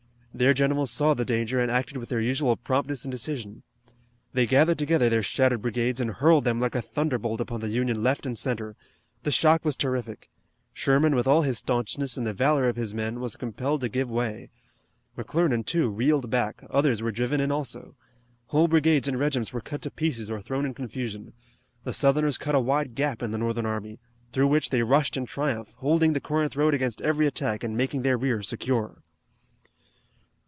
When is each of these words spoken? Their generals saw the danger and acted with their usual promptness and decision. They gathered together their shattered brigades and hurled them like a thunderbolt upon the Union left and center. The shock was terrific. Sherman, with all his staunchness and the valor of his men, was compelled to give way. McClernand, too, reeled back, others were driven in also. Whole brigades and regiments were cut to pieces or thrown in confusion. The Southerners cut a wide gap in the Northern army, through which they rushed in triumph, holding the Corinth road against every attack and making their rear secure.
Their 0.33 0.53
generals 0.53 0.91
saw 0.91 1.13
the 1.13 1.25
danger 1.25 1.59
and 1.59 1.69
acted 1.69 1.97
with 1.97 2.07
their 2.07 2.21
usual 2.21 2.55
promptness 2.55 3.03
and 3.03 3.11
decision. 3.11 3.63
They 4.31 4.45
gathered 4.45 4.79
together 4.79 5.09
their 5.09 5.21
shattered 5.23 5.61
brigades 5.61 5.99
and 5.99 6.09
hurled 6.09 6.45
them 6.45 6.57
like 6.57 6.73
a 6.73 6.81
thunderbolt 6.81 7.41
upon 7.41 7.59
the 7.59 7.67
Union 7.67 8.01
left 8.01 8.25
and 8.25 8.37
center. 8.37 8.77
The 9.23 9.31
shock 9.31 9.65
was 9.65 9.75
terrific. 9.75 10.29
Sherman, 10.71 11.15
with 11.15 11.27
all 11.27 11.41
his 11.41 11.57
staunchness 11.57 12.15
and 12.15 12.25
the 12.25 12.33
valor 12.33 12.69
of 12.69 12.77
his 12.77 12.93
men, 12.93 13.19
was 13.19 13.35
compelled 13.35 13.81
to 13.81 13.89
give 13.89 14.09
way. 14.09 14.49
McClernand, 15.17 15.65
too, 15.65 15.89
reeled 15.89 16.29
back, 16.29 16.63
others 16.69 17.01
were 17.01 17.11
driven 17.11 17.41
in 17.41 17.51
also. 17.51 17.97
Whole 18.47 18.69
brigades 18.69 19.09
and 19.09 19.19
regiments 19.19 19.51
were 19.51 19.59
cut 19.59 19.81
to 19.81 19.91
pieces 19.91 20.31
or 20.31 20.39
thrown 20.41 20.65
in 20.65 20.73
confusion. 20.73 21.33
The 21.83 21.91
Southerners 21.91 22.37
cut 22.37 22.55
a 22.55 22.59
wide 22.61 22.95
gap 22.95 23.21
in 23.21 23.31
the 23.31 23.37
Northern 23.37 23.65
army, 23.65 23.99
through 24.31 24.47
which 24.47 24.69
they 24.69 24.81
rushed 24.81 25.17
in 25.17 25.25
triumph, 25.25 25.73
holding 25.79 26.13
the 26.13 26.21
Corinth 26.21 26.55
road 26.55 26.73
against 26.73 27.01
every 27.01 27.27
attack 27.27 27.65
and 27.65 27.75
making 27.75 28.03
their 28.03 28.17
rear 28.17 28.41
secure. 28.41 29.01